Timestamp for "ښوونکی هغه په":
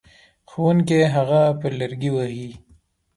0.49-1.67